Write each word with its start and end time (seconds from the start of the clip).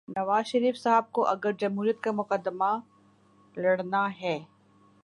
نواز 0.07 0.45
شریف 0.45 0.77
صاحب 0.77 1.11
کو 1.11 1.27
اگر 1.27 1.51
جمہوریت 1.51 2.01
کا 2.01 2.11
مقدمہ 2.11 2.77
لڑنا 3.57 4.07
ہے۔ 4.21 4.39